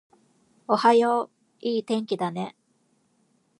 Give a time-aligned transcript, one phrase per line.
[0.67, 1.29] おはよう、
[1.59, 2.55] いい天気だね